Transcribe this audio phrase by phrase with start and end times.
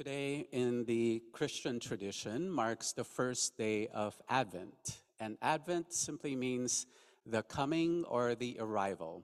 [0.00, 5.02] Today, in the Christian tradition, marks the first day of Advent.
[5.20, 6.86] And Advent simply means
[7.26, 9.22] the coming or the arrival.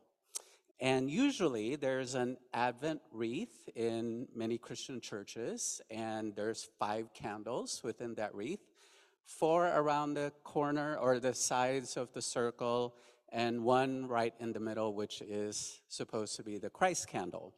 [0.79, 8.15] And usually there's an Advent wreath in many Christian churches, and there's five candles within
[8.17, 8.61] that wreath,
[9.25, 12.97] four around the corner or the sides of the circle,
[13.33, 17.55] and one right in the middle, which is supposed to be the Christ candle.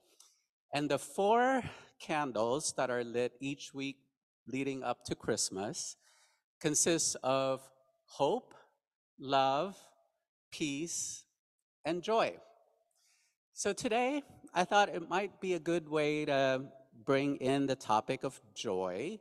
[0.72, 1.64] And the four
[1.98, 3.96] candles that are lit each week
[4.46, 5.96] leading up to Christmas
[6.60, 7.62] consists of
[8.06, 8.54] hope,
[9.18, 9.76] love,
[10.50, 11.24] peace,
[11.84, 12.36] and joy.
[13.52, 14.22] So today,
[14.54, 16.64] I thought it might be a good way to
[17.04, 19.18] bring in the topic of joy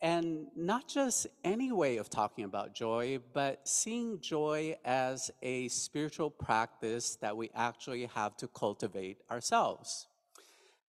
[0.00, 6.28] and not just any way of talking about joy, but seeing joy as a spiritual
[6.28, 10.06] practice that we actually have to cultivate ourselves.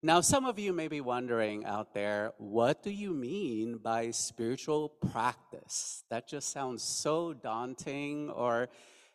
[0.04, 4.90] Now, some of you may be wondering out there, what do you mean by spiritual
[4.90, 6.04] practice?
[6.10, 8.68] That just sounds so daunting, or,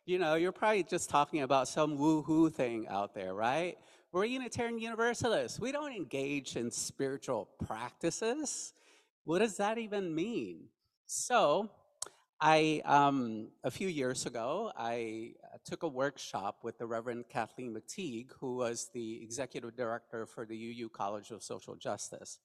[0.08, 3.78] you know, you're probably just talking about some woo-hoo thing out there, right?
[4.12, 5.60] We're Unitarian Universalists.
[5.60, 8.74] We don't engage in spiritual practices.
[9.26, 10.70] What does that even mean?
[11.06, 11.70] So,
[12.42, 17.76] I, um, a few years ago, I uh, took a workshop with the Reverend Kathleen
[17.76, 22.40] McTighe, who was the executive director for the UU College of Social Justice.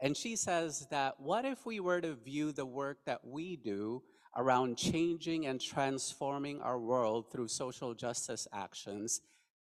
[0.00, 4.02] And she says that what if we were to view the work that we do
[4.34, 9.20] around changing and transforming our world through social justice actions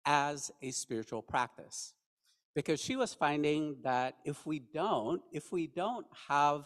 [0.07, 1.95] as a spiritual practice?
[2.55, 6.65] Because she was finding that if we don't, if we don't have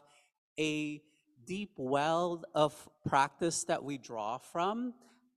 [0.59, 1.01] a
[1.47, 4.95] deep well of practice that we draw from.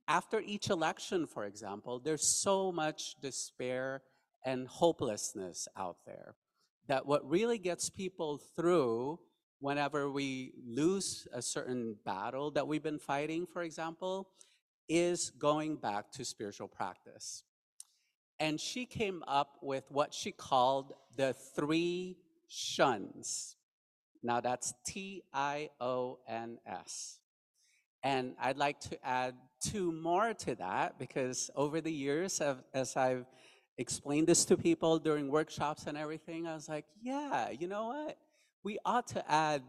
[0.07, 4.01] After each election, for example, there's so much despair
[4.43, 6.35] and hopelessness out there
[6.87, 9.19] that what really gets people through
[9.59, 14.29] whenever we lose a certain battle that we've been fighting, for example,
[14.87, 17.43] is going back to spiritual practice.
[18.39, 22.17] And she came up with what she called the three
[22.47, 23.57] shuns.
[24.21, 27.19] Now that's T I O N S.
[28.03, 32.41] And I'd like to add two more to that because over the years,
[32.73, 33.25] as I've
[33.77, 38.17] explained this to people during workshops and everything, I was like, yeah, you know what?
[38.63, 39.63] We ought to add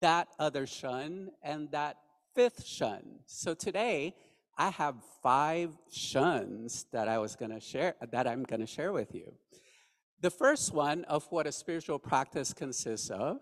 [0.00, 1.96] that other shun and that
[2.34, 3.20] fifth shun.
[3.26, 4.14] So today,
[4.56, 8.92] I have five shuns that I was going to share, that I'm going to share
[8.92, 9.32] with you.
[10.20, 13.40] The first one of what a spiritual practice consists of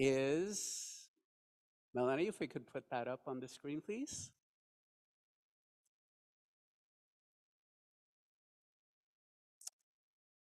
[0.00, 1.08] is,
[1.94, 4.30] Melanie, if we could put that up on the screen, please.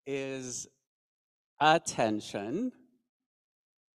[0.08, 0.68] Is
[1.62, 2.72] attention,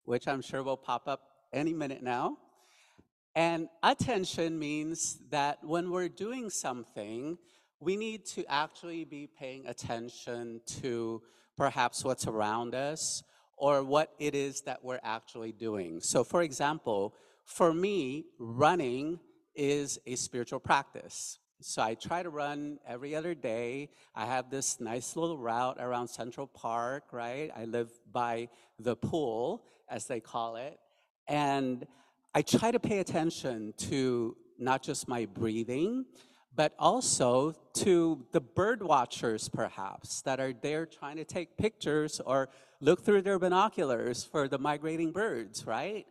[0.04, 2.38] which I'm sure will pop up any minute now.
[3.34, 7.36] And attention means that when we're doing something,
[7.80, 11.20] we need to actually be paying attention to
[11.56, 13.24] perhaps what's around us
[13.58, 16.00] or what it is that we're actually doing.
[16.00, 17.14] So, for example,
[17.44, 19.20] for me, running
[19.54, 21.38] is a spiritual practice.
[21.60, 23.90] So I try to run every other day.
[24.14, 27.50] I have this nice little route around Central Park, right?
[27.56, 28.48] I live by
[28.78, 30.78] the pool, as they call it.
[31.26, 31.84] And
[32.32, 36.04] I try to pay attention to not just my breathing,
[36.58, 42.48] but also to the bird watchers, perhaps, that are there trying to take pictures or
[42.80, 46.04] look through their binoculars for the migrating birds, right?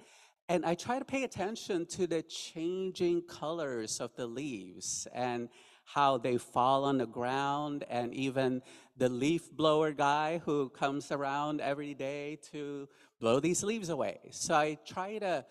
[0.48, 5.50] And I try to pay attention to the changing colors of the leaves and
[5.84, 8.62] how they fall on the ground, and even
[8.96, 12.88] the leaf blower guy who comes around every day to
[13.20, 14.20] blow these leaves away.
[14.32, 15.44] So I try to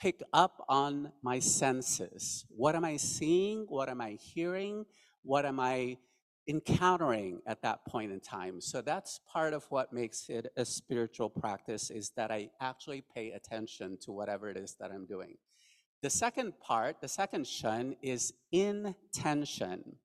[0.00, 2.44] pick up on my senses.
[2.48, 3.66] What am I seeing?
[3.68, 4.86] What am I hearing?
[5.22, 5.98] What am I
[6.46, 8.60] encountering at that point in time?
[8.60, 13.32] So that's part of what makes it a spiritual practice is that I actually pay
[13.32, 15.38] attention to whatever it is that I'm doing.
[16.02, 19.96] The second part, the second shun is intention.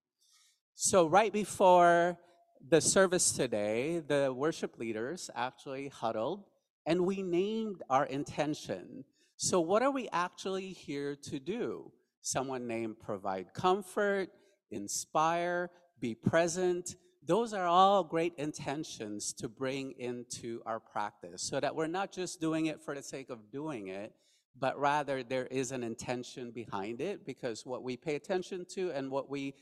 [0.76, 2.18] So right before
[2.66, 6.46] the service today, the worship leaders actually huddled
[6.86, 9.04] and we named our intention.
[9.42, 11.94] So, what are we actually here to do?
[12.22, 14.28] Someone named provide comfort,
[14.70, 15.70] inspire,
[16.02, 16.98] be present.
[17.26, 22.42] Those are all great intentions to bring into our practice so that we're not just
[22.42, 24.14] doing it for the sake of doing it,
[24.60, 29.10] but rather there is an intention behind it because what we pay attention to and
[29.10, 29.54] what we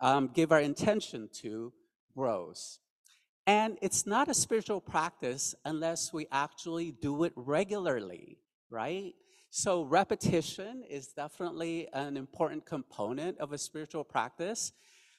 [0.00, 1.74] um, give our intention to
[2.16, 2.78] grows.
[3.46, 8.38] And it's not a spiritual practice unless we actually do it regularly,
[8.70, 9.12] right?
[9.58, 14.74] So, repetition is definitely an important component of a spiritual practice.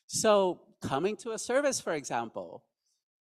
[0.06, 2.64] So, coming to a service, for example,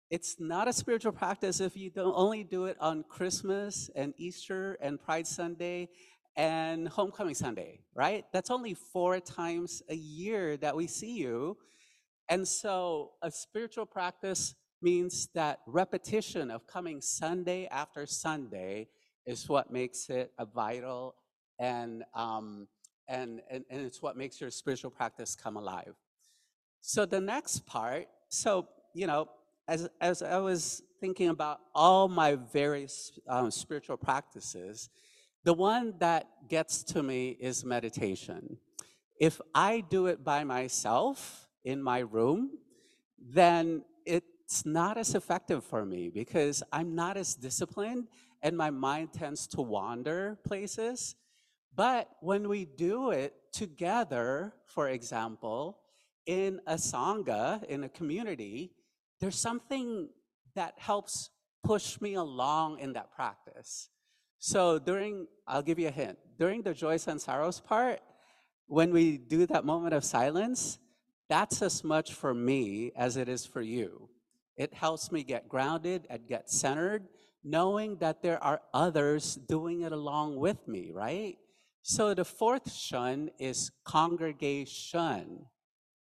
[0.08, 4.78] it's not a spiritual practice if you don't only do it on Christmas and Easter
[4.80, 5.88] and Pride Sunday
[6.36, 8.24] and Homecoming Sunday, right?
[8.32, 11.56] That's only four times a year that we see you.
[12.28, 18.86] And so a spiritual practice means that repetition of coming Sunday after Sunday
[19.26, 21.14] is what makes it a vital
[21.58, 22.66] and, um,
[23.08, 25.94] and, and, and it's what makes your spiritual practice come alive.
[26.80, 29.28] So the next part, so, you know,
[29.68, 34.88] as, as I was thinking about all my various um, spiritual practices,
[35.44, 38.58] the one that gets to me is meditation.
[39.18, 42.58] If I do it by myself in my room,
[43.18, 43.84] then
[44.50, 48.08] it's not as effective for me because I'm not as disciplined
[48.42, 51.14] and my mind tends to wander places.
[51.74, 55.78] But when we do it together, for example,
[56.26, 58.72] in a Sangha, in a community,
[59.20, 60.08] there's something
[60.54, 61.30] that helps
[61.62, 63.88] push me along in that practice.
[64.38, 68.00] So during, I'll give you a hint, during the joys and sorrows part,
[68.66, 70.78] when we do that moment of silence,
[71.28, 74.08] that's as much for me as it is for you.
[74.56, 77.08] It helps me get grounded and get centered,
[77.42, 81.38] knowing that there are others doing it along with me, right?
[81.82, 85.46] So the fourth shun is congregation,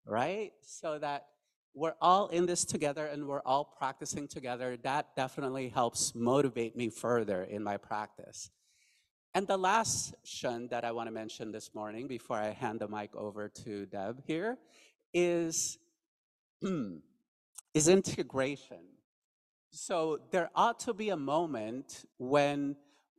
[0.06, 0.51] right?
[0.62, 1.27] So that
[1.74, 4.77] we're all in this together and we're all practicing together.
[4.83, 8.50] That definitely helps motivate me further in my practice.
[9.33, 12.88] And the last shun that I want to mention this morning before I hand the
[12.88, 14.57] mic over to Deb here
[15.13, 15.77] is,
[17.74, 18.80] is integration.
[19.71, 22.75] So there ought to be a moment when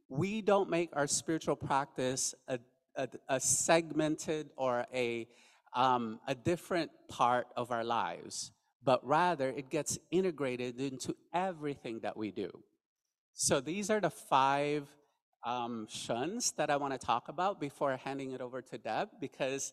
[0.08, 2.58] we don't make our spiritual practice a,
[2.97, 5.29] a, a segmented or a,
[5.75, 8.50] um, a different part of our lives,
[8.82, 12.50] but rather it gets integrated into everything that we do.
[13.32, 14.88] So these are the five
[15.47, 19.73] um, shuns that I want to talk about before handing it over to Deb, because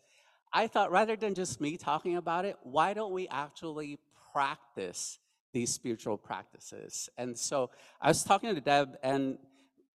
[0.53, 3.97] I thought rather than just me talking about it, why don't we actually
[4.31, 5.17] practice
[5.53, 7.09] these spiritual practices?
[7.17, 7.69] And so
[8.01, 9.37] I was talking to Deb and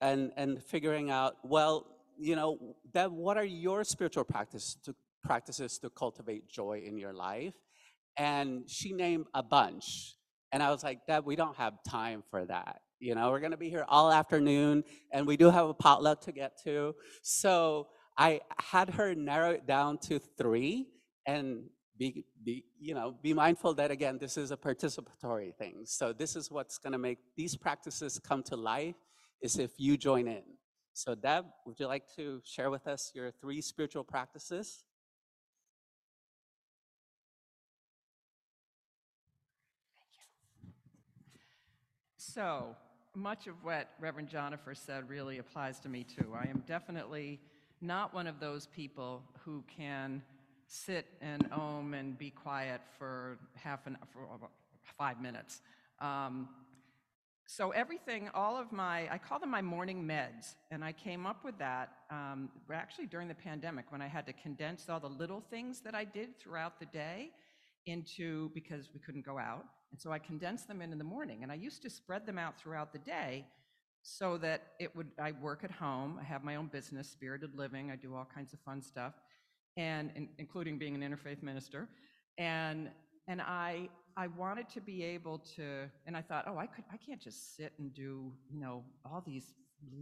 [0.01, 1.87] and and figuring out, well,
[2.19, 7.13] you know, Deb, what are your spiritual practices to practices to cultivate joy in your
[7.13, 7.55] life?
[8.17, 10.17] And she named a bunch.
[10.53, 12.83] And I was like, Deb, we don't have time for that.
[13.01, 16.33] You know, we're to be here all afternoon, and we do have a potluck to
[16.33, 16.95] get to.
[17.23, 20.87] So I had her narrow it down to three,
[21.27, 21.65] and
[21.99, 25.83] be, be you know be mindful that again this is a participatory thing.
[25.85, 28.97] So this is what's going to make these practices come to life
[29.41, 30.43] is if you join in.
[30.95, 34.85] So Deb, would you like to share with us your three spiritual practices?
[42.17, 42.77] So
[43.15, 46.33] much of what Reverend Jennifer said really applies to me too.
[46.35, 47.41] I am definitely
[47.81, 50.23] not one of those people who can
[50.73, 54.27] sit and om and be quiet for half an for
[54.97, 55.61] five minutes.
[56.01, 56.49] Um,
[57.47, 61.45] so everything, all of my, I call them my morning meds, and I came up
[61.45, 65.43] with that um, actually during the pandemic when I had to condense all the little
[65.51, 67.31] things that I did throughout the day
[67.85, 71.43] into because we couldn't go out and so I condensed them in in the morning.
[71.43, 73.47] And I used to spread them out throughout the day
[74.03, 77.91] so that it would, I work at home, I have my own business, Spirited Living,
[77.91, 79.13] I do all kinds of fun stuff,
[79.77, 81.89] and, including being an interfaith minister.
[82.39, 82.91] And,
[83.29, 86.97] and I, I wanted to be able to, and I thought, oh, I could, I
[86.97, 89.55] can't just sit and do, you know, all these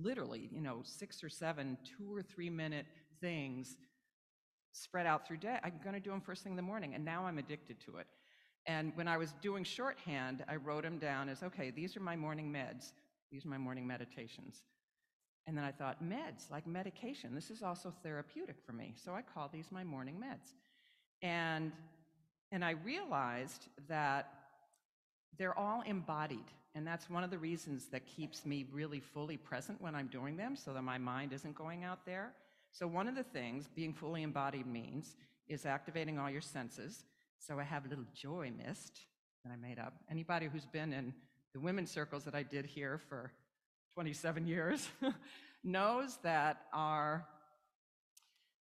[0.03, 2.87] literally, you know, six or seven, two or three minute
[3.21, 3.77] things
[4.73, 5.59] spread out through day.
[5.63, 7.97] I'm going to do them first thing in the morning, and now I'm addicted to
[7.97, 8.07] it.
[8.67, 12.17] And when I was doing shorthand, I wrote them down as okay, these are my
[12.17, 12.93] morning meds,
[13.33, 14.63] these are my morning meditations.
[15.47, 18.95] And then I thought, meds, like medication, this is also therapeutic for me.
[19.03, 20.53] So I call these my morning meds.
[21.23, 21.73] And,
[22.53, 24.33] and I realized that
[25.39, 26.45] they're all embodied.
[26.75, 30.37] And that's one of the reasons that keeps me really fully present when I'm doing
[30.37, 32.33] them so that my mind isn't going out there.
[32.71, 35.17] So, one of the things being fully embodied means
[35.49, 37.05] is activating all your senses.
[37.39, 39.01] So I have a little joy mist
[39.45, 39.95] that I made up.
[40.11, 41.13] Anybody who's been in
[41.53, 43.33] the women's circles that I did here for
[43.95, 44.89] 27 years
[45.65, 47.27] knows that our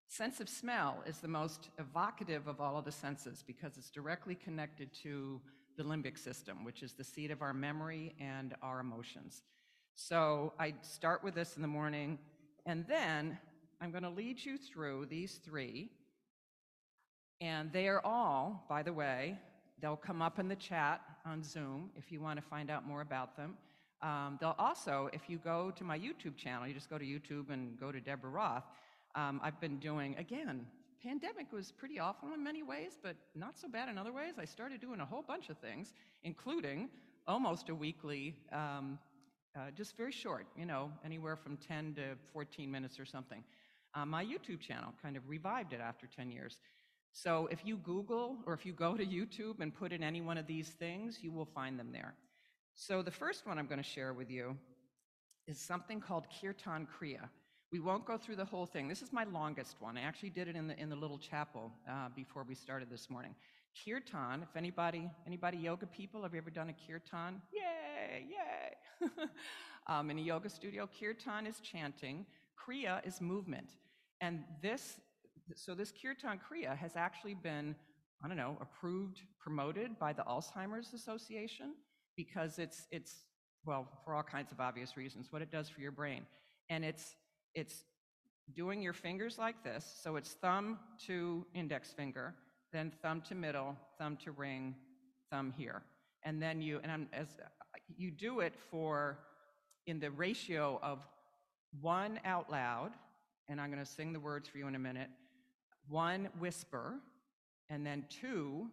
[0.07, 4.35] sense of smell is the most evocative of all of the senses because it's directly
[4.35, 5.41] connected to
[5.77, 9.43] the limbic system, which is the seat of our memory and our emotions.
[9.95, 12.19] So I start with this in the morning,
[12.65, 13.37] and then
[13.81, 15.89] I'm going to lead you through these three.
[17.41, 19.37] And they are all, by the way,
[19.81, 23.01] they'll come up in the chat on Zoom if you want to find out more
[23.01, 23.57] about them.
[24.05, 27.49] Um, they'll also, if you go to my YouTube channel, you just go to YouTube
[27.49, 28.65] and go to Deborah Roth.
[29.15, 30.67] Um, I've been doing, again,
[31.03, 34.35] pandemic was pretty awful in many ways, but not so bad in other ways.
[34.37, 36.89] I started doing a whole bunch of things, including
[37.27, 38.99] almost a weekly, um,
[39.55, 43.43] uh, just very short, you know, anywhere from 10 to 14 minutes or something.
[43.95, 46.59] Uh, my YouTube channel kind of revived it after 10 years.
[47.11, 50.37] So if you Google or if you go to YouTube and put in any one
[50.37, 52.13] of these things, you will find them there.
[52.77, 54.57] So the first one I'm going to share with you
[55.47, 57.29] is something called Kirtan Kriya.
[57.71, 58.89] We won't go through the whole thing.
[58.89, 59.97] This is my longest one.
[59.97, 63.09] I actually did it in the in the little chapel uh, before we started this
[63.09, 63.33] morning.
[63.83, 64.43] Kirtan.
[64.43, 67.41] If anybody anybody yoga people have you ever done a kirtan?
[67.53, 68.25] Yay!
[68.29, 69.07] Yay!
[69.87, 72.25] um, in a yoga studio, kirtan is chanting.
[72.59, 73.69] Kriya is movement,
[74.19, 74.99] and this
[75.55, 77.73] so this kirtan kriya has actually been
[78.23, 81.73] I don't know approved, promoted by the Alzheimer's Association
[82.15, 83.13] because it's it's
[83.65, 86.25] well for all kinds of obvious reasons what it does for your brain,
[86.69, 87.15] and it's
[87.53, 87.83] it's
[88.53, 89.99] doing your fingers like this.
[90.03, 92.35] So it's thumb to index finger,
[92.71, 94.75] then thumb to middle, thumb to ring,
[95.31, 95.81] thumb here.
[96.23, 97.27] And then you, and I'm, as
[97.97, 99.19] you do it for,
[99.85, 100.99] in the ratio of
[101.81, 102.91] one out loud,
[103.47, 105.09] and I'm going to sing the words for you in a minute,
[105.87, 106.95] one whisper,
[107.69, 108.67] and then two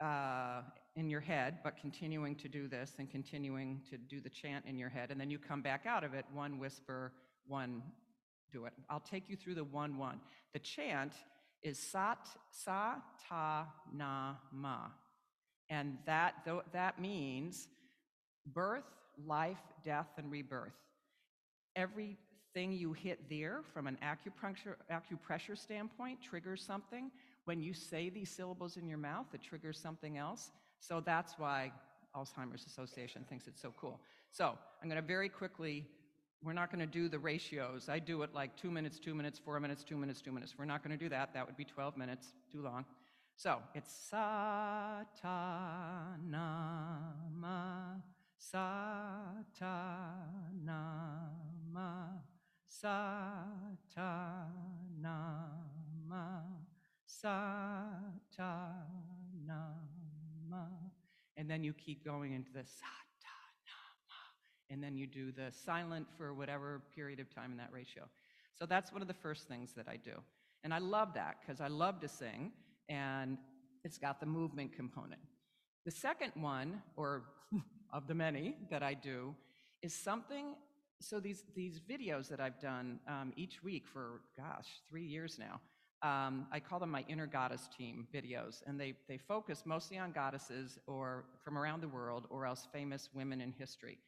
[0.00, 0.62] uh,
[0.96, 4.78] in your head, but continuing to do this and continuing to do the chant in
[4.78, 5.10] your head.
[5.10, 7.12] And then you come back out of it, one whisper,
[7.46, 7.82] one
[8.52, 8.72] do it.
[8.90, 10.20] I'll take you through the one one.
[10.52, 11.14] The chant
[11.62, 12.96] is sat sa
[13.28, 14.88] ta na ma.
[15.70, 17.68] And that, that means
[18.52, 18.84] birth,
[19.26, 20.74] life, death, and rebirth.
[21.74, 27.10] Everything you hit there from an acupuncture, acupressure standpoint triggers something.
[27.46, 30.50] When you say these syllables in your mouth, it triggers something else.
[30.82, 31.72] So that's why
[32.16, 34.00] Alzheimer's Association thinks it's so cool.
[34.32, 35.86] So I'm going to very quickly
[36.44, 37.88] we're not going to do the ratios.
[37.88, 40.54] I do it like two minutes, two minutes, four minutes, two minutes, two minutes.
[40.58, 41.32] We're not going to do that.
[41.34, 42.84] That would be 12 minutes, too long.
[43.36, 46.98] So it's sa ta na
[47.30, 47.94] ma,
[61.36, 62.86] And then you keep going into the sa
[64.72, 68.04] and then you do the silent for whatever period of time in that ratio.
[68.54, 70.12] So that's one of the first things that I do.
[70.64, 72.52] And I love that because I love to sing
[72.88, 73.36] and
[73.84, 75.20] it's got the movement component.
[75.84, 77.24] The second one, or
[77.92, 79.34] of the many that I do,
[79.82, 80.54] is something.
[81.00, 85.60] So these these videos that I've done um, each week for gosh three years now,
[86.02, 90.12] um, I call them my inner goddess team videos, and they they focus mostly on
[90.12, 93.98] goddesses or from around the world, or else famous women in history.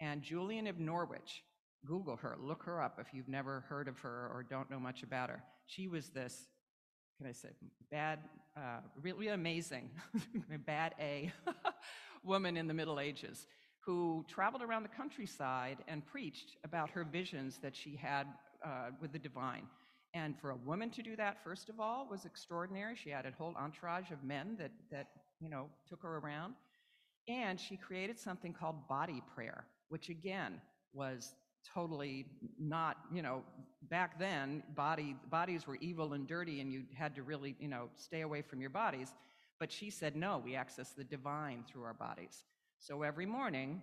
[0.00, 1.42] And Julian of Norwich,
[1.84, 5.02] Google her, look her up if you've never heard of her or don't know much
[5.02, 5.42] about her.
[5.66, 6.48] She was this,
[7.18, 7.50] can I say,
[7.90, 8.20] bad,
[8.56, 9.90] uh, really amazing,
[10.66, 11.32] bad A
[12.24, 13.46] woman in the Middle Ages
[13.84, 18.26] who traveled around the countryside and preached about her visions that she had
[18.64, 19.64] uh, with the divine.
[20.14, 22.94] And for a woman to do that, first of all, was extraordinary.
[22.96, 25.08] She had a whole entourage of men that, that
[25.40, 26.54] you know, took her around.
[27.28, 30.60] And she created something called body prayer, which again
[30.92, 31.34] was
[31.74, 32.26] totally
[32.58, 33.42] not, you know,
[33.88, 37.88] back then body bodies were evil and dirty and you had to really, you know,
[37.96, 39.14] stay away from your bodies.
[39.60, 42.44] But she said, no, we access the divine through our bodies.
[42.80, 43.80] So every morning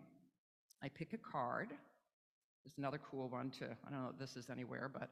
[0.84, 1.70] I pick a card.
[2.66, 5.10] There's another cool one to, I don't know if this is anywhere, but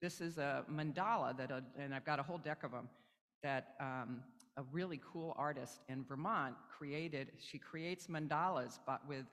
[0.00, 2.88] this is a mandala that, a, and I've got a whole deck of them,
[3.42, 4.22] that um,
[4.56, 7.32] a really cool artist in Vermont created.
[7.38, 9.26] She creates mandalas, but with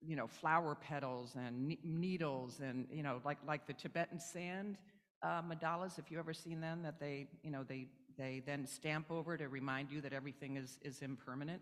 [0.00, 4.76] you know, flower petals and needles and, you know, like, like the Tibetan sand
[5.22, 9.10] uh, mandalas, if you've ever seen them, that they, you know, they, they then stamp
[9.10, 11.60] over to remind you that everything is, is impermanent.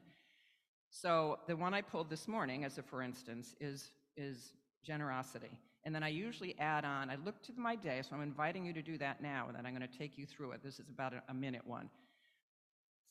[0.91, 4.53] So the one I pulled this morning, as a for instance, is, is
[4.85, 5.51] generosity.
[5.85, 8.73] And then I usually add on, I look to my day, so I'm inviting you
[8.73, 10.63] to do that now, and then I'm going to take you through it.
[10.63, 11.89] This is about a, minute one.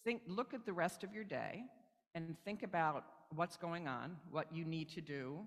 [0.03, 1.63] Think, look at the rest of your day
[2.13, 3.05] and think about
[3.35, 5.39] what's going on, what you need to do,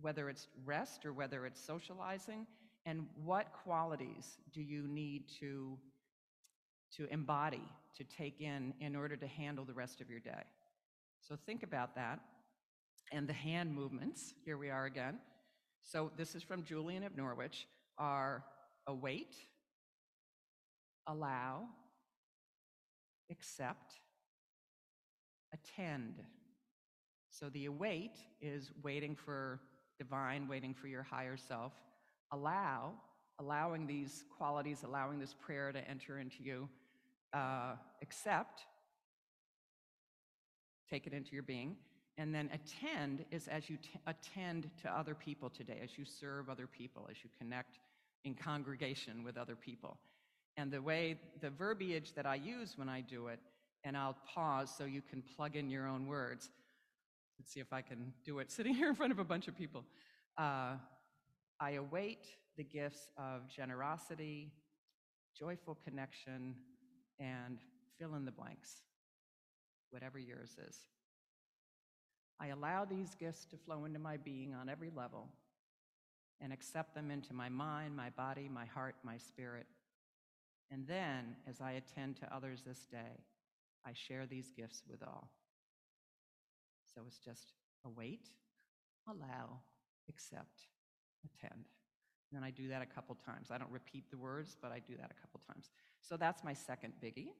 [0.00, 2.46] whether it's rest or whether it's socializing,
[2.86, 5.78] and what qualities do you need to,
[6.96, 7.62] to embody,
[7.96, 10.42] to take in, in order to handle the rest of your day.
[11.26, 12.20] So think about that.
[13.12, 15.18] And the hand movements, here we are again.
[15.84, 18.42] So this is from Julian of Norwich, are
[18.86, 19.36] await,
[21.06, 21.64] allow,
[23.30, 23.92] accept,
[25.52, 26.14] attend.
[27.30, 29.60] So the await is waiting for
[29.98, 31.72] divine, waiting for your higher self.
[32.32, 32.94] Allow,
[33.38, 36.68] allowing these qualities, allowing this prayer to enter into you.
[37.32, 38.62] Uh, accept,
[40.88, 41.76] take it into your being.
[42.16, 46.66] And then attend is as you attend to other people today, as you serve other
[46.66, 47.78] people, as you connect
[48.24, 49.98] in congregation with other people.
[50.56, 53.40] And the way, the verbiage that I use when I do it,
[53.82, 56.50] and I'll pause so you can plug in your own words.
[57.38, 59.56] Let's see if I can do it sitting here in front of a bunch of
[59.56, 59.84] people.
[60.38, 60.76] Uh,
[61.60, 64.52] I await the gifts of generosity,
[65.36, 66.54] joyful connection,
[67.18, 67.58] and
[67.98, 68.82] fill in the blanks,
[69.90, 70.78] whatever yours is.
[72.40, 75.28] I allow these gifts to flow into my being on every level
[76.40, 79.66] and accept them into my mind, my body, my heart, my spirit.
[80.70, 83.22] And then, as I attend to others this day,
[83.86, 85.30] I share these gifts with all.
[86.94, 87.52] So it's just
[87.84, 88.28] await,
[89.08, 89.60] allow,
[90.08, 90.68] accept,
[91.24, 91.64] attend.
[92.30, 93.48] And then I do that a couple times.
[93.50, 95.70] I don't repeat the words, but I do that a couple times.
[96.00, 97.32] So that's my second biggie.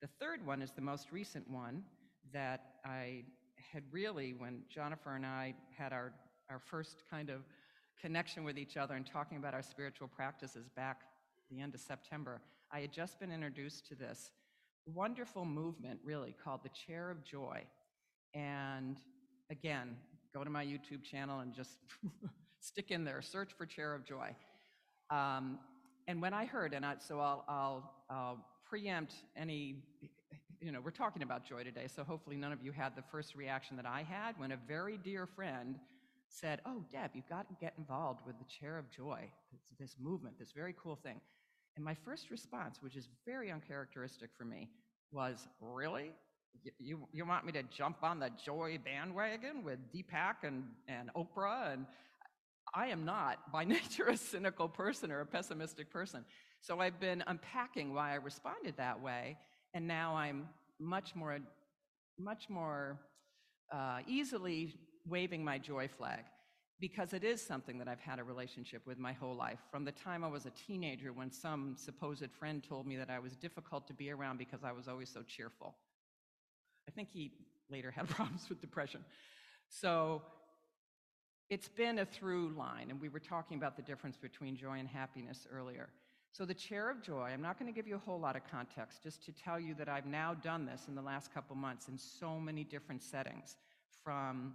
[0.00, 1.82] The third one is the most recent one
[2.32, 3.24] that I
[3.72, 6.12] had really, when Jennifer and I had our,
[6.50, 7.42] our first kind of
[8.00, 11.02] connection with each other and talking about our spiritual practices back
[11.50, 14.30] the end of September, I had just been introduced to this
[14.94, 17.62] wonderful movement, really, called the Chair of Joy.
[18.34, 18.98] And
[19.50, 19.96] again,
[20.34, 21.78] go to my YouTube channel and just
[22.60, 24.34] stick in there, search for Chair of Joy.
[25.10, 25.58] Um,
[26.06, 29.76] and when I heard, and I, so I'll, I'll, I'll preempt any,
[30.60, 33.34] you know, we're talking about joy today, so hopefully none of you had the first
[33.34, 35.78] reaction that I had when a very dear friend
[36.28, 39.96] said, Oh, Deb, you've got to get involved with the Chair of Joy, it's this
[40.00, 41.20] movement, this very cool thing.
[41.76, 44.68] And my first response, which is very uncharacteristic for me,
[45.12, 46.12] was, Really?
[46.80, 51.72] You, you want me to jump on the joy bandwagon with Deepak and, and Oprah?
[51.72, 51.86] And
[52.74, 56.24] I am not, by nature, a cynical person or a pessimistic person.
[56.60, 59.36] So I've been unpacking why I responded that way,
[59.74, 61.38] and now I'm much more,
[62.18, 62.98] much more
[63.72, 64.74] uh, easily
[65.06, 66.24] waving my joy flag
[66.80, 69.58] because it is something that I've had a relationship with my whole life.
[69.70, 73.18] From the time I was a teenager, when some supposed friend told me that I
[73.18, 75.74] was difficult to be around because I was always so cheerful.
[76.88, 77.32] I think he
[77.68, 79.04] later had problems with depression.
[79.68, 80.22] So
[81.50, 84.88] it's been a through line, and we were talking about the difference between joy and
[84.88, 85.88] happiness earlier.
[86.38, 88.42] So, the chair of joy, I'm not going to give you a whole lot of
[88.48, 91.88] context, just to tell you that I've now done this in the last couple months
[91.88, 93.56] in so many different settings,
[94.04, 94.54] from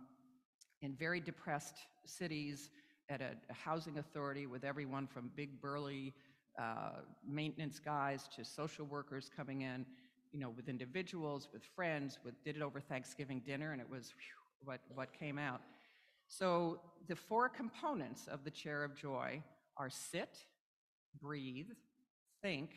[0.82, 2.70] in very depressed cities
[3.10, 6.14] at a, housing authority with everyone from big burly
[6.58, 9.86] uh, maintenance guys to social workers coming in,
[10.32, 14.14] you know, with individuals, with friends, with did it over Thanksgiving dinner, and it was
[14.16, 15.60] whew, what what came out.
[16.30, 19.44] So the four components of the chair of joy
[19.76, 20.46] are sit,
[21.22, 21.70] breathe,
[22.42, 22.72] think,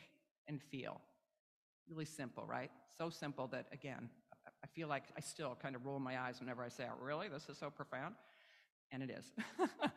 [0.47, 1.01] and feel.
[1.89, 2.71] Really simple, right?
[2.97, 4.09] So simple that, again,
[4.63, 6.89] I feel like I still kind of roll my eyes whenever I say it.
[6.99, 7.27] Really?
[7.27, 8.15] This is so profound?
[8.91, 9.31] And it is.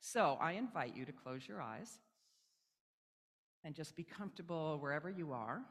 [0.00, 1.98] so I invite you to close your eyes
[3.64, 5.62] and just be comfortable wherever you are.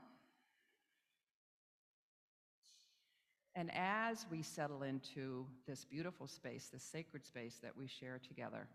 [3.56, 8.68] And as we settle into this beautiful space, this sacred space that we share together,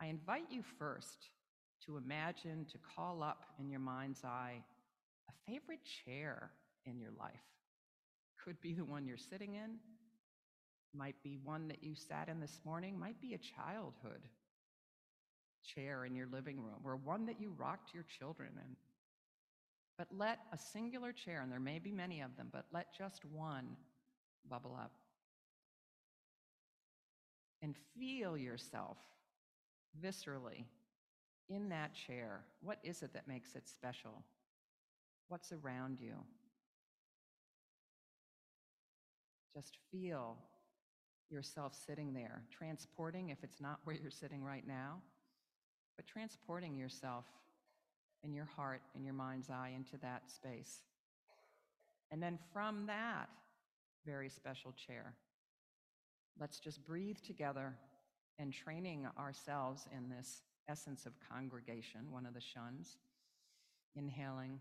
[0.00, 1.28] I invite you first
[1.86, 4.62] to imagine, to call up in your mind's eye
[5.28, 6.50] a favorite chair
[6.86, 7.34] in your life.
[8.44, 9.76] Could be the one you're sitting in,
[10.94, 14.20] might be one that you sat in this morning, might be a childhood
[15.74, 18.76] chair in your living room, or one that you rocked your children in.
[19.96, 23.24] But let a singular chair, and there may be many of them, but let just
[23.24, 23.76] one
[24.48, 24.92] bubble up.
[27.62, 28.98] And feel yourself
[30.04, 30.64] viscerally
[31.48, 32.40] in that chair.
[32.62, 34.22] What is it that makes it special?
[35.28, 36.14] What's around you?
[39.54, 40.36] Just feel
[41.30, 45.00] yourself sitting there, transporting, if it's not where you're sitting right now,
[45.96, 47.24] but transporting yourself
[48.22, 50.82] in your heart, in your mind's eye, into that space.
[52.10, 53.28] And then from that
[54.06, 55.14] very special chair,
[56.40, 57.74] let's just breathe together
[58.38, 62.96] and training ourselves in this essence of congregation, one of the shuns,
[63.96, 64.58] inhaling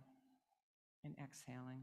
[1.04, 1.82] and exhaling.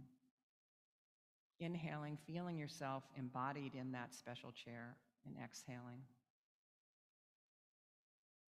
[1.59, 6.01] Inhaling, feeling yourself embodied in that special chair, and exhaling.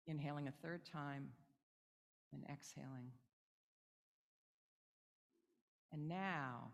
[0.07, 1.27] Inhaling a third time
[2.31, 3.11] and exhaling.
[5.91, 6.71] And now,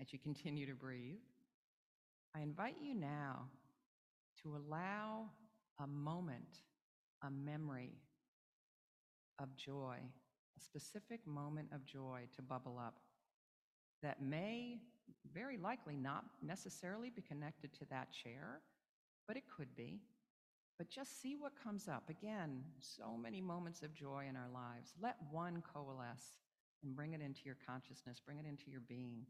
[0.00, 1.20] as you continue to breathe,
[2.34, 3.46] I invite you now
[4.42, 5.30] to allow
[5.78, 6.60] a moment,
[7.26, 7.92] a memory
[9.38, 9.96] of joy,
[10.56, 12.98] a specific moment of joy to bubble up
[14.02, 14.78] that may
[15.32, 18.60] very likely not necessarily be connected to that chair,
[19.26, 20.00] but it could be.
[20.78, 22.08] But just see what comes up.
[22.08, 24.94] Again, so many moments of joy in our lives.
[25.00, 26.38] Let one coalesce
[26.82, 29.26] and bring it into your consciousness, bring it into your being.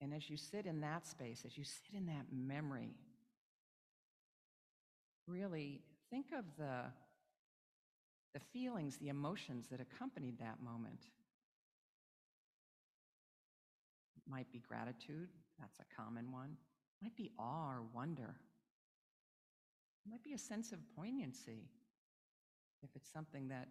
[0.00, 2.94] And as you sit in that space, as you sit in that memory,
[5.30, 6.84] really think of the,
[8.34, 11.00] the feelings, the emotions that accompanied that moment.
[14.16, 16.50] It might be gratitude, that's a common one.
[16.50, 18.34] It might be awe or wonder.
[20.06, 21.68] It might be a sense of poignancy
[22.82, 23.68] if it's something that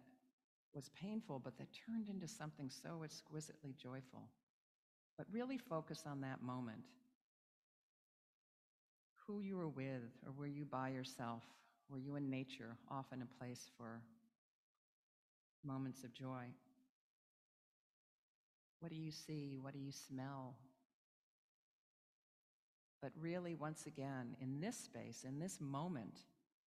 [0.72, 4.28] was painful but that turned into something so exquisitely joyful.
[5.18, 6.84] But really focus on that moment.
[9.30, 11.44] Who you were with, or were you by yourself?
[11.88, 14.00] Were you in nature, often a place for
[15.64, 16.46] moments of joy?
[18.80, 19.56] What do you see?
[19.60, 20.56] What do you smell?
[23.00, 26.24] But really, once again, in this space, in this moment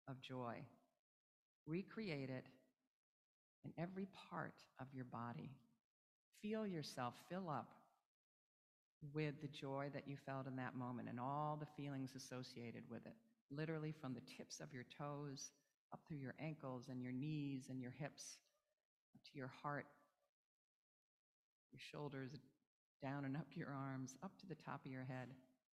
[0.08, 0.58] of joy,
[1.65, 2.45] recreate it
[3.65, 5.50] in every part of your body.
[6.43, 7.74] Feel yourself fill up
[9.13, 13.05] with the joy that you felt in that moment and all the feelings associated with
[13.05, 13.15] it,
[13.49, 15.51] literally from the tips of your toes
[15.93, 18.37] up through your ankles and your knees and your hips,
[19.25, 19.85] to your heart,
[21.71, 22.31] your shoulders,
[23.01, 25.29] down and up your arms, up to the top of your head.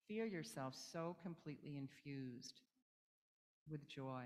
[0.09, 2.61] Feel yourself so completely infused
[3.71, 4.25] with joy,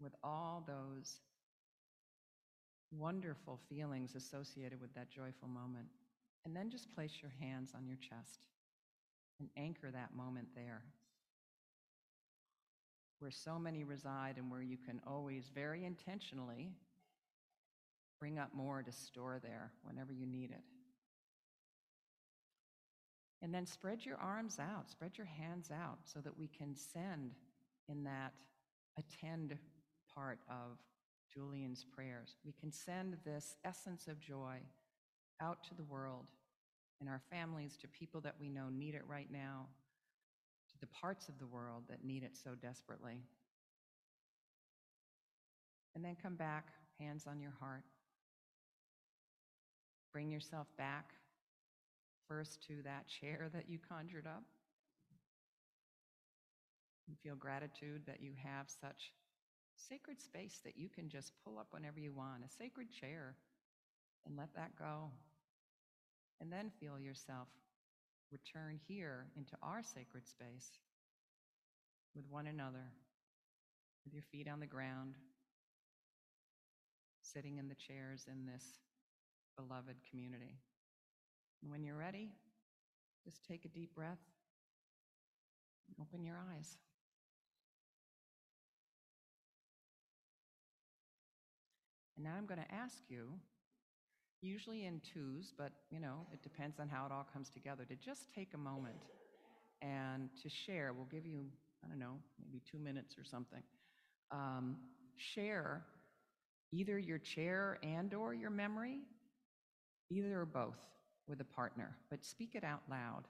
[0.00, 1.20] with all those
[2.90, 5.88] wonderful feelings associated with that joyful moment.
[6.44, 8.46] And then just place your hands on your chest
[9.38, 10.82] and anchor that moment there.
[13.18, 16.72] Where so many reside and where you can always very intentionally
[18.18, 20.64] bring up more to store there whenever you need it.
[23.40, 27.34] And then spread your arms out, spread your hands out so that we can send
[27.88, 28.32] in that
[28.98, 29.56] attend
[30.12, 30.78] part of
[31.32, 32.36] Julian's prayers.
[32.44, 34.58] We can send this essence of joy
[35.40, 36.26] out to the world,
[37.00, 39.66] in our families, to people that we know need it right now,
[40.70, 43.22] to the parts of the world that need it so desperately.
[45.94, 47.84] And then come back, hands on your heart.
[50.12, 51.12] Bring yourself back
[52.26, 54.42] first to that chair that you conjured up.
[57.08, 59.12] And feel gratitude that you have such
[59.76, 63.36] sacred space that you can just pull up whenever you want, a sacred chair,
[64.26, 65.10] and let that go.
[66.40, 67.48] And then feel yourself
[68.30, 70.70] return here into our sacred space
[72.14, 72.92] with one another,
[74.04, 75.14] with your feet on the ground,
[77.22, 78.64] sitting in the chairs in this
[79.56, 80.58] beloved community.
[81.62, 82.30] And when you're ready,
[83.24, 84.20] just take a deep breath
[85.88, 86.76] and open your eyes.
[92.16, 93.34] And now I'm going to ask you,
[94.40, 97.96] usually in twos, but you know, it depends on how it all comes together, to
[97.96, 98.96] just take a moment
[99.82, 100.92] and to share.
[100.92, 101.46] We'll give you,
[101.84, 103.62] I don't know, maybe two minutes or something.
[104.30, 104.76] Um,
[105.16, 105.84] share
[106.72, 108.98] either your chair and or your memory,
[110.10, 110.78] either or both
[111.26, 113.24] with a partner, but speak it out loud.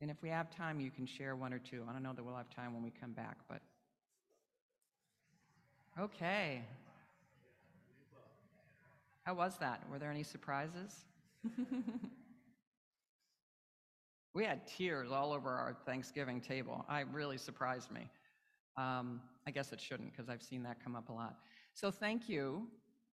[0.00, 1.82] And if we have time, you can share one or two.
[1.88, 3.62] I don't know that we'll have time when we come back, but
[6.00, 6.62] okay.
[9.24, 9.82] How was that?
[9.90, 11.04] Were there any surprises?
[14.34, 16.84] we had tears all over our Thanksgiving table.
[16.88, 18.08] I really surprised me.
[18.76, 21.36] Um, I guess it shouldn't because I've seen that come up a lot.
[21.74, 22.66] So thank you.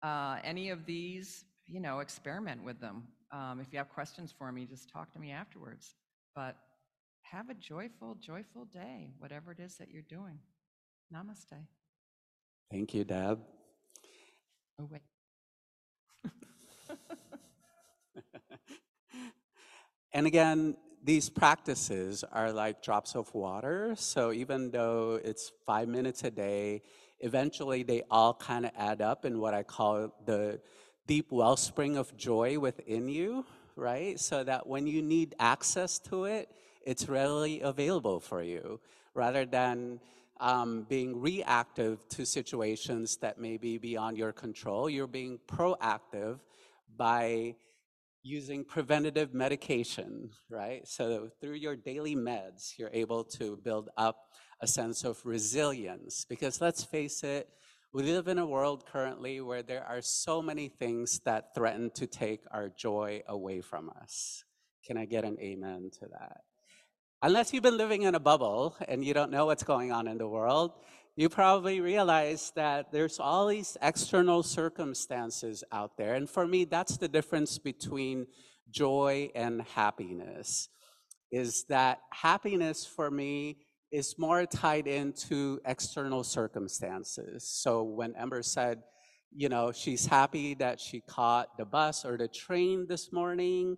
[0.02, 3.02] Uh, any of these, you know, experiment with them.
[3.32, 5.94] Um, if you have questions for me, just talk to me afterwards.
[6.34, 6.56] But
[7.22, 10.38] have a joyful, joyful day, whatever it is that you're doing.
[11.12, 11.58] Namaste.
[12.70, 13.40] Thank you, Deb.
[14.81, 15.02] Oh, wait.
[20.12, 23.94] And again, these practices are like drops of water.
[23.96, 26.83] So even though it's five minutes a day,
[27.20, 30.61] eventually they all kind of add up in what I call the
[31.07, 33.44] deep wellspring of joy within you,
[33.76, 34.18] right?
[34.18, 36.50] So that when you need access to it,
[36.85, 38.81] it's readily available for you
[39.14, 40.00] rather than
[40.40, 44.88] um, being reactive to situations that may be beyond your control.
[44.88, 46.40] You're being proactive
[46.96, 47.57] by
[48.22, 50.87] using preventative medication, right?
[50.87, 54.16] So through your daily meds, you're able to build up
[54.61, 56.24] a sense of resilience.
[56.29, 57.48] Because let's face it,
[57.92, 62.07] we live in a world currently where there are so many things that threaten to
[62.07, 64.44] take our joy away from us.
[64.85, 66.40] Can I get an amen to that?
[67.20, 70.18] Unless you've been living in a bubble and you don't know what's going on in
[70.18, 70.70] the world,
[71.16, 76.14] you probably realize that there's all these external circumstances out there.
[76.14, 78.28] And for me, that's the difference between
[78.70, 80.68] joy and happiness,
[81.33, 83.59] is that happiness for me
[83.90, 87.48] is more tied into external circumstances.
[87.48, 88.81] So when Ember said,
[89.35, 93.76] you know, she's happy that she caught the bus or the train this morning,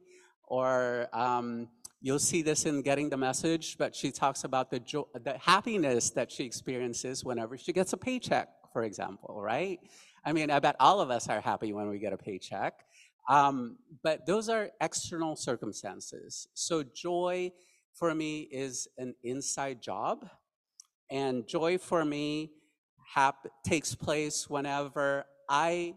[0.50, 1.68] or um,
[2.02, 6.08] You'll see this in getting the message, but she talks about the, jo- the happiness
[6.10, 9.78] that she experiences whenever she gets a paycheck, for example, right?
[10.24, 12.72] I mean, I bet all of us are happy when we get a paycheck.
[13.28, 16.48] Um, but those are external circumstances.
[16.54, 17.52] So joy
[17.92, 20.26] for me is an inside job.
[21.10, 22.52] And joy for me
[23.14, 25.96] hap- takes place whenever I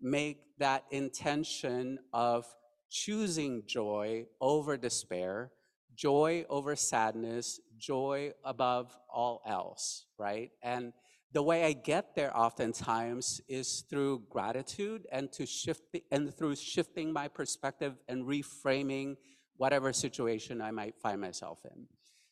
[0.00, 2.46] make that intention of
[2.92, 5.50] choosing joy over despair,
[5.96, 10.50] joy over sadness, joy above all else, right?
[10.62, 10.92] And
[11.32, 16.56] the way I get there oftentimes is through gratitude and to shift the, and through
[16.56, 19.16] shifting my perspective and reframing
[19.56, 21.86] whatever situation I might find myself in.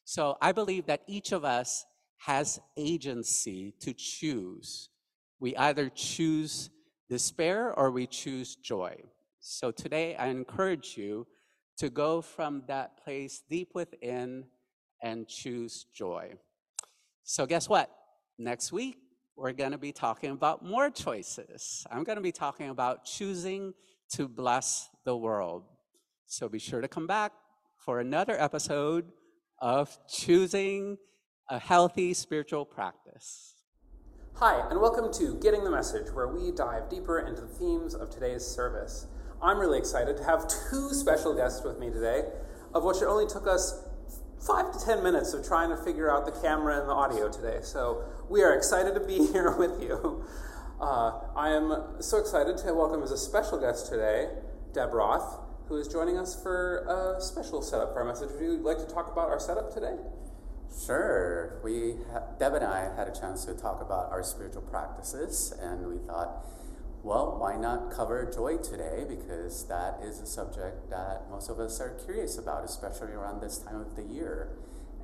[0.04, 1.86] So I believe that each of us
[2.18, 4.90] has agency to choose.
[5.38, 6.68] We either choose
[7.08, 8.96] despair or we choose joy.
[9.42, 11.26] So today I encourage you
[11.78, 14.44] to go from that place deep within
[15.02, 16.34] and choose joy.
[17.24, 17.90] So, guess what?
[18.38, 18.98] Next week,
[19.36, 21.86] we're going to be talking about more choices.
[21.90, 23.72] I'm going to be talking about choosing
[24.10, 25.62] to bless the world.
[26.26, 27.32] So, be sure to come back
[27.78, 29.06] for another episode
[29.58, 30.98] of Choosing
[31.48, 33.54] a Healthy Spiritual Practice.
[34.34, 38.10] Hi, and welcome to Getting the Message, where we dive deeper into the themes of
[38.10, 39.06] today's service.
[39.42, 42.24] I'm really excited to have two special guests with me today,
[42.74, 43.84] of which it only took us
[44.46, 47.58] five to ten minutes of trying to figure out the camera and the audio today.
[47.62, 50.24] So we are excited to be here with you.
[50.80, 54.28] Uh, I am so excited to welcome as a special guest today
[54.72, 58.30] Deb Roth, who is joining us for a special setup for our message.
[58.32, 59.96] Would you like to talk about our setup today?
[60.86, 61.60] Sure.
[61.64, 65.86] We ha- Deb and I had a chance to talk about our spiritual practices, and
[65.86, 66.46] we thought
[67.02, 69.04] well, why not cover joy today?
[69.08, 73.58] Because that is a subject that most of us are curious about, especially around this
[73.58, 74.50] time of the year.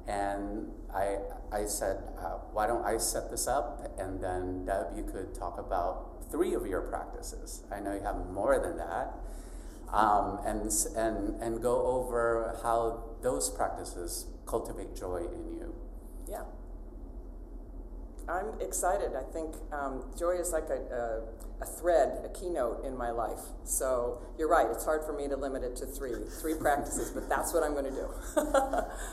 [0.06, 1.18] And I,
[1.50, 3.92] I said, uh, why don't I set this up?
[3.98, 7.62] And then, Deb, you could talk about three of your practices.
[7.72, 9.14] I know you have more than that.
[9.92, 15.65] Um, and, and, and go over how those practices cultivate joy in you.
[18.26, 18.34] Yeah.
[18.34, 19.12] I'm excited.
[19.16, 20.80] I think um, joy is like a,
[21.60, 23.40] a, a, thread, a keynote in my life.
[23.64, 24.66] So you're right.
[24.70, 27.72] It's hard for me to limit it to three, three practices, but that's what I'm
[27.72, 28.08] going to do.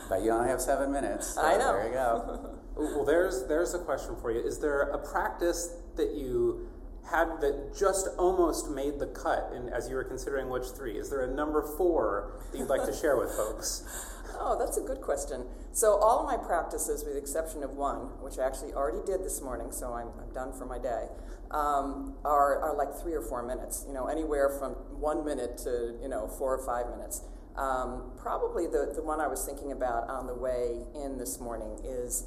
[0.08, 1.34] but you only have seven minutes.
[1.34, 1.72] So I know.
[1.72, 2.58] There you go.
[2.76, 4.40] well, there's there's a question for you.
[4.40, 6.68] Is there a practice that you
[7.10, 10.96] had that just almost made the cut, and as you were considering which three?
[10.96, 14.10] Is there a number four that you'd like to share with folks?
[14.36, 15.46] Oh, that's a good question.
[15.72, 19.24] So, all of my practices, with the exception of one, which I actually already did
[19.24, 21.06] this morning, so I'm, I'm done for my day,
[21.50, 25.96] um, are, are like three or four minutes, you know, anywhere from one minute to,
[26.02, 27.22] you know, four or five minutes.
[27.56, 31.78] Um, probably the, the one I was thinking about on the way in this morning
[31.84, 32.26] is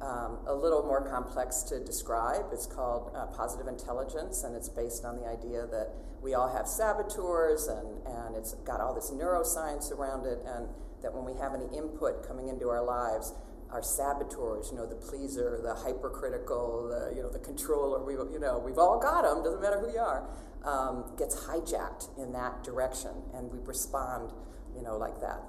[0.00, 2.46] um, a little more complex to describe.
[2.52, 5.90] It's called uh, positive intelligence, and it's based on the idea that
[6.22, 10.68] we all have saboteurs, and, and it's got all this neuroscience around it, and
[11.02, 13.34] that when we have any input coming into our lives,
[13.70, 18.40] our saboteurs, you know, the pleaser, the hypercritical, the, you know, the controller, we, you
[18.40, 20.24] know, we've all got them, doesn't matter who you are,
[20.64, 24.32] um, gets hijacked in that direction, and we respond,
[24.74, 25.40] you know, like that.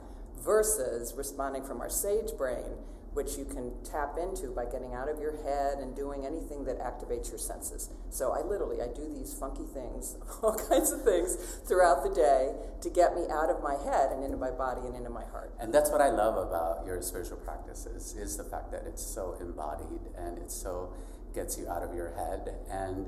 [0.43, 2.77] Versus responding from our sage brain,
[3.13, 6.79] which you can tap into by getting out of your head and doing anything that
[6.79, 7.89] activates your senses.
[8.09, 11.35] So I literally I do these funky things, all kinds of things
[11.67, 14.95] throughout the day to get me out of my head and into my body and
[14.95, 15.53] into my heart.
[15.59, 19.35] And that's what I love about your spiritual practices is the fact that it's so
[19.39, 20.93] embodied and it so
[21.33, 22.55] gets you out of your head.
[22.69, 23.07] And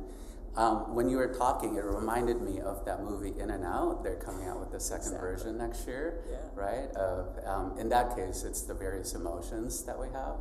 [0.56, 4.04] um, when you were talking, it reminded me of that movie Inside Out.
[4.04, 5.30] They're coming out with the second Exactly.
[5.30, 6.38] version next year, Yeah.
[6.56, 6.92] right?
[6.96, 10.38] Of um, in that case, it's the various emotions that we have.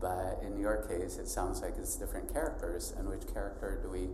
[0.00, 2.92] But in your case, it sounds like it's different characters.
[2.98, 4.08] And which character do we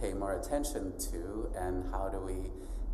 [0.00, 2.50] pay more attention to, and how do we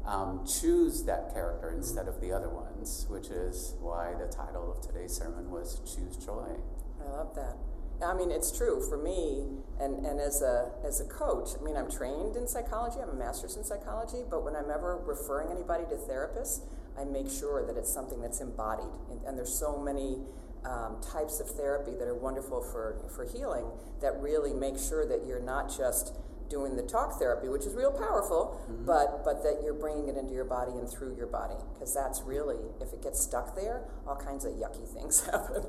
[0.07, 3.05] um, choose that character instead of the other ones?
[3.11, 6.57] Which is why the title of today's sermon was "Choose Joy."
[7.05, 7.57] I love that.
[8.03, 9.45] I mean, it's true for me,
[9.81, 11.51] and, and as a as a coach.
[11.59, 12.99] I mean, I'm trained in psychology.
[13.03, 14.23] I'm a master's in psychology.
[14.29, 16.61] But when I'm ever referring anybody to therapists,
[16.99, 18.93] I make sure that it's something that's embodied.
[19.11, 20.19] And, and there's so many
[20.65, 23.67] um, types of therapy that are wonderful for for healing
[24.01, 26.15] that really make sure that you're not just
[26.49, 30.33] doing the talk therapy, which is real powerful, but but that you're bringing it into
[30.33, 34.17] your body and through your body, because that's really if it gets stuck there, all
[34.17, 35.67] kinds of yucky things happen.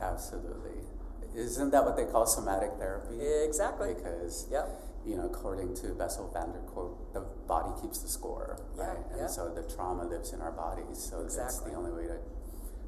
[0.00, 0.83] Absolutely.
[1.34, 3.18] Isn't that what they call somatic therapy?
[3.20, 3.94] Exactly.
[3.94, 4.80] Because, Yep.
[5.04, 8.98] you know, according to Bessel van der Kolk, the body keeps the score, right?
[8.98, 9.10] Yeah.
[9.12, 9.26] And yeah.
[9.26, 10.98] so the trauma lives in our bodies.
[10.98, 12.18] So that's the only way to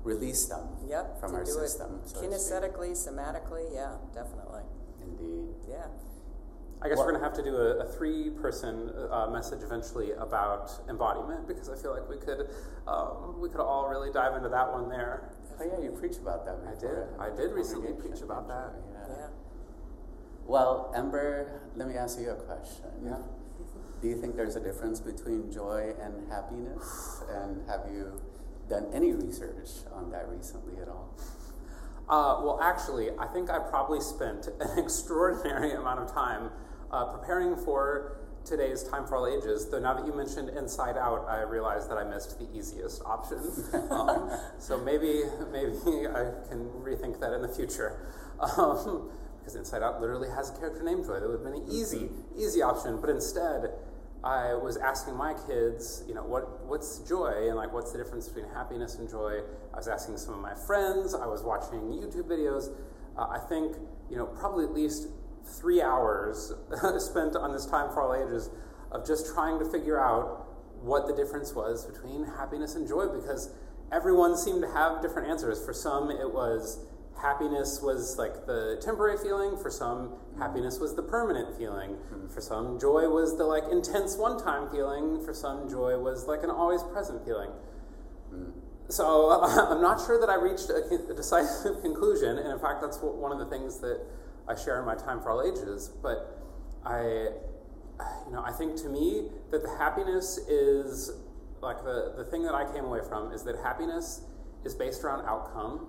[0.05, 1.19] release them Yep.
[1.19, 2.01] from to our do system.
[2.05, 4.63] It so kinesthetically, somatically, yeah, definitely.
[5.03, 5.55] Indeed.
[5.69, 5.87] Yeah.
[6.83, 9.63] I guess What- we're going to have to do a, a three person uh, message
[9.63, 12.51] eventually about embodiment because I feel like we could
[12.87, 15.31] um, we could all really dive into that one there.
[15.59, 16.59] Oh yeah, you preach about that.
[16.67, 16.91] I did.
[16.91, 18.73] at I did recently preach about that.
[18.77, 19.15] you?
[19.19, 19.27] Yeah.
[20.47, 22.85] Well, Ember, let me ask you a question.
[23.05, 23.17] Yeah.
[24.03, 27.23] Do you think there's a difference between joy and happiness?
[27.31, 28.21] And have you
[28.69, 31.15] done any research on that recently at all?
[32.09, 36.51] Uh, well, actually, I think I probably spent an extraordinary amount of time
[36.93, 39.69] uh, preparing for today's Time for All Ages.
[39.69, 43.39] Though now that you mentioned Inside Out, I realized that I missed the easiest option.
[43.91, 47.99] um, so maybe maybe I can rethink that in the future.
[48.41, 51.21] Um, because Inside Out literally has a character named Joy.
[51.21, 53.01] That would have been an easy, easy option.
[53.01, 53.71] But instead,
[54.25, 58.29] I was asking my kids, you know, what what's joy and like what's the difference
[58.29, 59.41] between happiness and joy.
[59.73, 61.15] I was asking some of my friends.
[61.15, 62.71] I was watching YouTube videos.
[63.17, 63.77] Uh, I think
[64.11, 65.09] you know probably at least
[65.47, 66.53] three hours
[66.99, 68.51] spent on this time for all ages
[68.93, 70.47] of just trying to figure out
[70.83, 73.51] what the difference was between happiness and joy because
[73.93, 75.65] everyone seemed to have different answers.
[75.65, 76.81] For some, it was
[77.21, 79.57] happiness was like the temporary feeling.
[79.57, 81.91] For some happiness was the permanent feeling.
[81.91, 82.29] Hmm.
[82.29, 85.25] For some joy was the like intense one-time feeling.
[85.25, 87.51] For some joy was like an always present feeling.
[88.31, 88.51] Hmm.
[88.89, 92.39] So i'm not sure that i reached a, a decisive conclusion.
[92.39, 94.01] And in fact that's one of the things that
[94.49, 96.43] i share in my time for all ages but
[96.85, 97.03] i
[98.27, 101.11] you know i think to me that the happiness is
[101.63, 104.23] like the, the thing that i came away from is that happiness
[104.65, 105.87] is based around outcome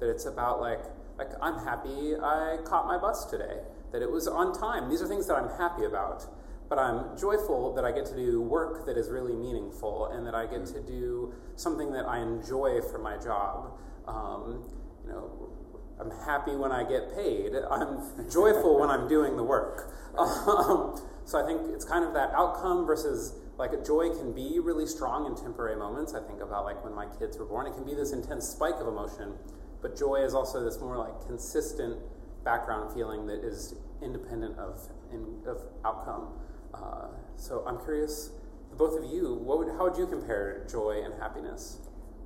[0.00, 0.80] that it's about like
[1.18, 3.58] like I'm happy I caught my bus today,
[3.92, 4.88] that it was on time.
[4.88, 6.24] These are things that I'm happy about.
[6.68, 10.34] But I'm joyful that I get to do work that is really meaningful and that
[10.34, 13.72] I get to do something that I enjoy for my job.
[14.08, 14.64] Um,
[15.04, 15.50] you know,
[16.00, 17.52] I'm happy when I get paid.
[17.70, 18.00] I'm
[18.30, 19.94] joyful when I'm doing the work.
[20.18, 24.86] Um, so I think it's kind of that outcome versus like joy can be really
[24.86, 26.14] strong in temporary moments.
[26.14, 28.76] I think about like when my kids were born, it can be this intense spike
[28.80, 29.34] of emotion,
[29.80, 31.98] but joy is also this more like consistent
[32.44, 34.80] background feeling that is independent of
[35.12, 36.28] in, of outcome.
[36.74, 38.30] Uh, so I'm curious,
[38.76, 41.78] both of you, what would, how would you compare joy and happiness?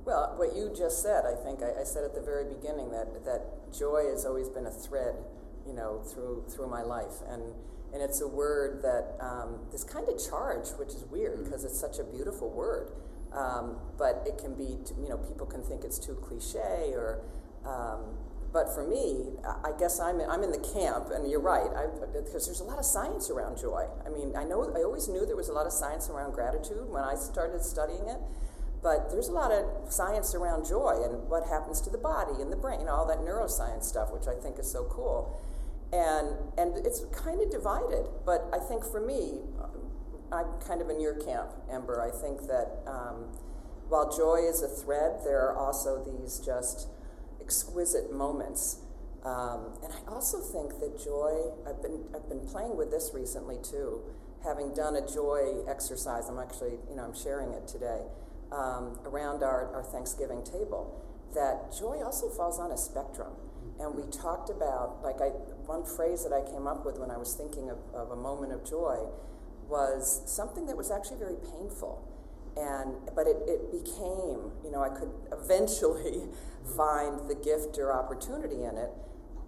[0.07, 3.25] Well, what you just said, I think I, I said at the very beginning that
[3.25, 3.41] that
[3.77, 5.15] joy has always been a thread,
[5.67, 7.43] you know, through through my life, and
[7.93, 11.77] and it's a word that um, this kind of charge, which is weird because it's
[11.77, 12.93] such a beautiful word,
[13.33, 17.19] um, but it can be, you know, people can think it's too cliche or.
[17.65, 18.15] Um,
[18.53, 21.67] but for me, I- I guess I'm in, I'm in the camp, and you're right,
[21.75, 23.85] I, because there's a lot of science around joy.
[24.05, 26.87] I mean, I know I always knew there was a lot of science around gratitude
[26.89, 28.17] when I started studying it,
[28.87, 32.49] but there's a lot of science around joy and what happens to the body and
[32.49, 35.37] the brain, all that neuroscience stuff, which I think is so cool.
[35.91, 39.41] And and it's kind of divided, but I think for me,
[40.31, 42.01] I'm kind of in your camp, Ember.
[42.01, 43.27] I think that um,
[43.89, 46.87] while joy is a thread, there are also these just
[47.41, 48.79] exquisite moments.
[49.25, 53.57] Um, and I also think that joy, I've been, I've been playing with this recently
[53.61, 53.99] too,
[54.45, 56.29] having done a joy exercise.
[56.29, 58.07] I'm actually, you know, I'm sharing it today
[58.51, 61.03] um, around our, our Thanksgiving table.
[61.33, 63.33] That joy also falls on a spectrum.
[63.79, 65.29] And we talked about, like, I,
[65.67, 68.53] one phrase that I came up with when I was thinking of, of a moment
[68.53, 68.97] of joy
[69.67, 72.01] was something that was actually very painful
[72.55, 76.23] and but it, it became you know i could eventually
[76.77, 78.89] find the gift or opportunity in it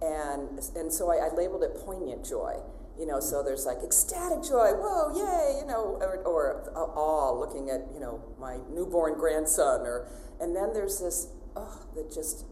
[0.02, 2.56] and and so I, I labeled it poignant joy.
[3.00, 7.70] You know, so there's like ecstatic joy, whoa, yay, you know, or, or awe, looking
[7.70, 10.06] at you know my newborn grandson, or
[10.38, 12.44] and then there's this oh that just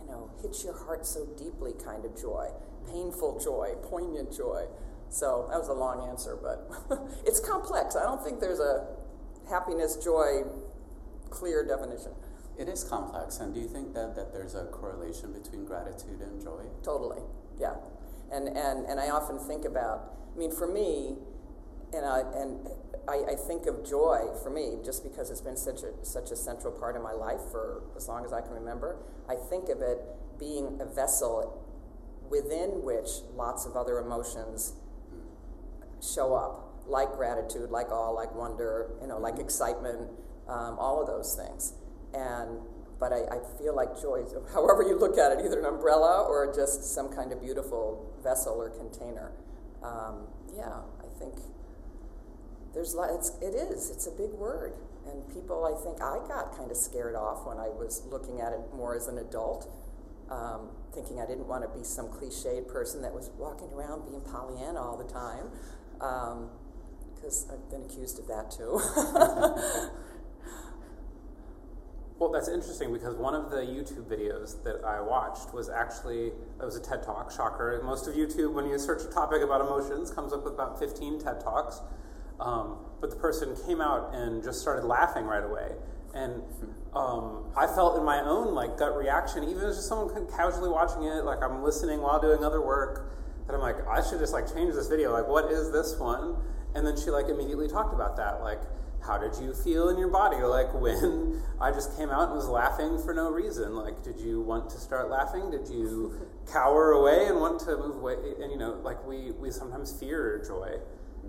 [0.00, 2.48] you know hits your heart so deeply kind of joy,
[2.90, 4.66] painful joy, poignant joy.
[5.10, 6.68] So that was a long answer, but
[7.24, 7.94] it's complex.
[7.94, 8.88] I don't think there's a
[9.48, 10.42] happiness, joy,
[11.30, 12.10] clear definition.
[12.58, 16.42] It is complex, and do you think that, that there's a correlation between gratitude and
[16.42, 16.64] joy?
[16.82, 17.22] Totally,
[17.60, 17.74] yeah.
[18.34, 21.14] And, and, and I often think about, I mean, for me,
[21.92, 22.68] and I, and
[23.08, 26.36] I, I think of joy for me just because it's been such a, such a
[26.36, 28.96] central part of my life for as long as I can remember.
[29.28, 30.00] I think of it
[30.38, 31.62] being a vessel
[32.28, 34.72] within which lots of other emotions
[36.02, 40.10] show up, like gratitude, like awe, like wonder, you know, like excitement,
[40.48, 41.74] um, all of those things.
[42.12, 42.58] And
[42.98, 44.24] but I, I feel like joy,
[44.54, 48.54] however you look at it, either an umbrella or just some kind of beautiful vessel
[48.54, 49.32] or container.
[49.82, 50.26] Um,
[50.56, 51.34] yeah, I think
[52.72, 54.74] there's it's, it is it's a big word,
[55.06, 58.52] and people I think I got kind of scared off when I was looking at
[58.52, 59.70] it more as an adult.
[60.30, 64.22] Um, thinking I didn't want to be some cliched person that was walking around being
[64.22, 65.50] Pollyanna all the time,
[65.98, 68.80] because um, I've been accused of that too.
[72.24, 76.64] Well, that's interesting because one of the YouTube videos that I watched was actually it
[76.64, 77.30] was a TED Talk.
[77.30, 77.78] Shocker!
[77.84, 81.20] Most of YouTube, when you search a topic about emotions, comes up with about 15
[81.20, 81.82] TED Talks.
[82.40, 85.72] Um, but the person came out and just started laughing right away,
[86.14, 86.40] and
[86.94, 91.02] um, I felt in my own like gut reaction, even as just someone casually watching
[91.02, 93.12] it, like I'm listening while doing other work,
[93.46, 95.12] that I'm like, I should just like change this video.
[95.12, 96.36] Like, what is this one?
[96.74, 98.62] And then she like immediately talked about that, like
[99.06, 100.36] how did you feel in your body?
[100.36, 104.40] Like when i just came out and was laughing for no reason like did you
[104.40, 105.50] want to start laughing?
[105.50, 108.16] Did you cower away and want to move away?
[108.40, 110.78] And you know like we we sometimes fear joy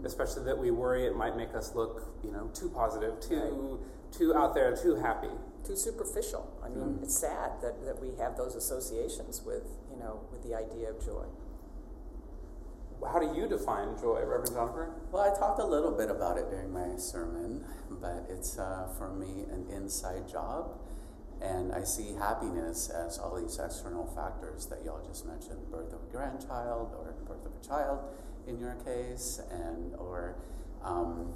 [0.03, 4.17] especially that we worry it might make us look you know too positive too right.
[4.17, 5.33] too out there too happy.
[5.65, 6.47] Too superficial.
[6.63, 7.03] I mean mm.
[7.03, 11.03] it's sad that, that we have those associations with you know with the idea of
[11.03, 11.25] joy
[13.03, 14.89] how do you define joy, Reverend Jonathan?
[15.11, 19.13] Well, I talked a little bit about it during my sermon, but it's uh, for
[19.13, 20.79] me an inside job.
[21.41, 25.99] And I see happiness as all these external factors that y'all just mentioned birth of
[26.01, 27.99] a grandchild, or birth of a child
[28.47, 30.35] in your case, and or
[30.83, 31.33] um,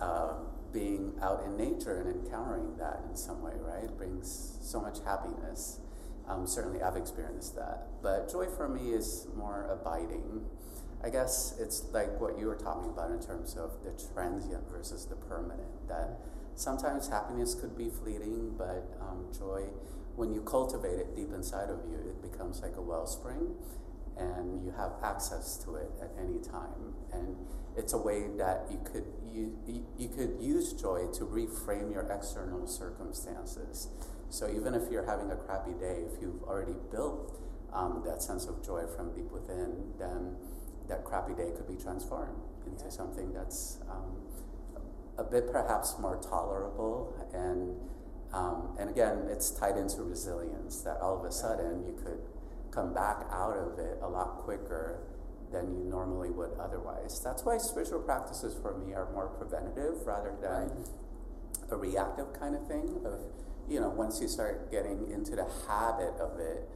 [0.00, 0.34] uh,
[0.72, 3.84] being out in nature and encountering that in some way, right?
[3.84, 5.78] It brings so much happiness.
[6.26, 7.86] Um, certainly, I've experienced that.
[8.02, 10.46] But joy for me is more abiding.
[11.04, 15.04] I guess it's like what you were talking about in terms of the transient versus
[15.04, 15.86] the permanent.
[15.86, 16.18] That
[16.54, 19.64] sometimes happiness could be fleeting, but um, joy,
[20.16, 23.54] when you cultivate it deep inside of you, it becomes like a wellspring,
[24.16, 26.94] and you have access to it at any time.
[27.12, 27.36] And
[27.76, 29.52] it's a way that you could you,
[29.98, 33.88] you could use joy to reframe your external circumstances.
[34.30, 37.38] So even if you're having a crappy day, if you've already built
[37.74, 40.36] um, that sense of joy from deep within, then
[40.88, 44.16] that crappy day could be transformed into something that's um,
[45.18, 47.76] a bit perhaps more tolerable and
[48.32, 52.18] um, and again it's tied into resilience that all of a sudden you could
[52.70, 54.98] come back out of it a lot quicker
[55.52, 57.20] than you normally would otherwise.
[57.22, 60.88] That's why spiritual practices for me are more preventative rather than right.
[61.70, 63.20] a reactive kind of thing of
[63.68, 66.68] you know once you start getting into the habit of it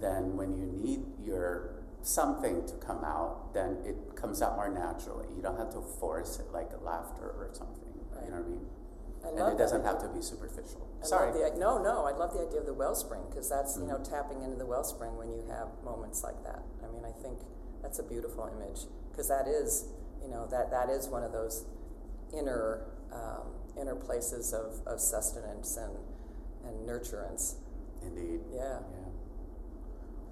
[0.00, 1.73] then when you need your
[2.04, 5.26] something to come out, then it comes out more naturally.
[5.34, 7.80] You don't have to force it like laughter or something.
[8.12, 8.24] Right.
[8.26, 8.66] You know what I mean?
[9.24, 10.86] I and it doesn't have to be superficial.
[11.02, 11.32] I Sorry.
[11.32, 12.04] The, no, no.
[12.04, 14.14] I love the idea of the wellspring because that's you know mm-hmm.
[14.14, 16.60] tapping into the wellspring when you have moments like that.
[16.84, 17.38] I mean, I think
[17.82, 19.88] that's a beautiful image because that is
[20.22, 21.64] you know that that is one of those
[22.36, 25.96] inner um, inner places of, of sustenance and
[26.68, 27.56] and nurturance.
[28.02, 28.40] Indeed.
[28.52, 28.80] Yeah.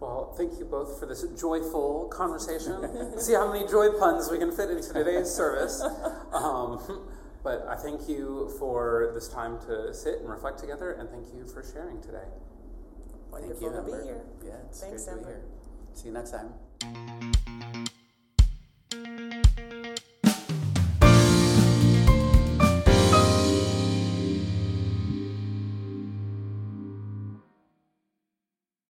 [0.02, 3.18] Well, thank you both for this joyful conversation.
[3.20, 5.80] See how many joy puns we can fit into today's service.
[6.32, 7.06] Um,
[7.44, 11.46] but I thank you for this time to sit and reflect together, and thank you
[11.46, 12.24] for sharing today.
[13.30, 14.22] Wonderful thank you, to be here.
[14.44, 15.42] Yeah, Thanks, great to be here.
[15.94, 17.32] See you next time.